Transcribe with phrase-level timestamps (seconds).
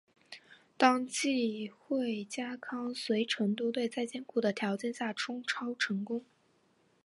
[0.77, 6.25] 当季惠家康随成都队在艰苦的条件下冲超成功。